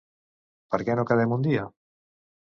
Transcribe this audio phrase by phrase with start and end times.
[0.75, 1.69] Per què no quedem un dia?